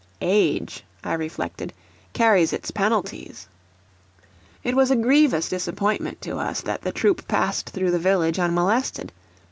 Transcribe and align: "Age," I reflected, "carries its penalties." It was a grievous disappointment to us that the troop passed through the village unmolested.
"Age," 0.23 0.83
I 1.03 1.13
reflected, 1.13 1.73
"carries 2.13 2.53
its 2.53 2.71
penalties." 2.71 3.47
It 4.63 4.75
was 4.75 4.89
a 4.89 4.95
grievous 4.95 5.47
disappointment 5.47 6.21
to 6.21 6.39
us 6.39 6.61
that 6.61 6.81
the 6.81 6.91
troop 6.91 7.27
passed 7.27 7.69
through 7.69 7.91
the 7.91 7.99
village 7.99 8.39
unmolested. 8.39 9.13